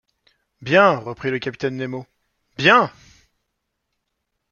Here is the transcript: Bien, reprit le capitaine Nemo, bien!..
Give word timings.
Bien, 0.61 0.97
reprit 0.97 1.29
le 1.29 1.37
capitaine 1.37 1.77
Nemo, 1.77 2.07
bien!.. 2.57 2.91